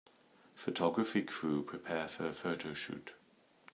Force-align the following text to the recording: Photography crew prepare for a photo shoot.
Photography 0.55 1.21
crew 1.21 1.61
prepare 1.61 2.07
for 2.07 2.25
a 2.25 2.33
photo 2.33 2.73
shoot. 2.73 3.13